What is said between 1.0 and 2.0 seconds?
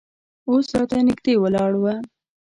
نږدې ولاړ و.